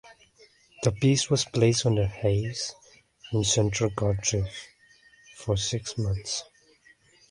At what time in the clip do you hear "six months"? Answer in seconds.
5.55-6.43